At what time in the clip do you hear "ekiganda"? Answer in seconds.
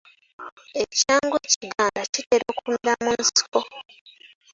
1.49-2.01